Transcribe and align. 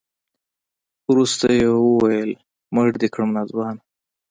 وروسته 1.09 1.45
يې 1.57 1.67
وويل 1.85 2.31
مړ 2.75 2.87
دې 3.01 3.07
کړم 3.13 3.29
ناځوانه. 3.37 3.81